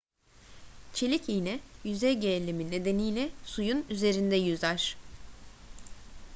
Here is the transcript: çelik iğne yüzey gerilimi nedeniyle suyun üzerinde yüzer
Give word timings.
çelik 0.93 1.29
iğne 1.29 1.59
yüzey 1.83 2.17
gerilimi 2.19 2.71
nedeniyle 2.71 3.29
suyun 3.45 3.85
üzerinde 3.89 4.35
yüzer 4.35 4.97